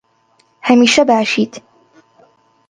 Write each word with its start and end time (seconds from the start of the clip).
هەمیشە 0.67 1.03
باشیت. 1.09 1.53